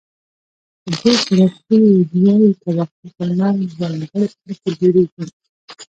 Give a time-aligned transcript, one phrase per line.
[0.83, 4.07] په دې صورت کې د دواړو طبقو ترمنځ ځانګړې
[4.45, 5.25] اړیکې جوړیږي.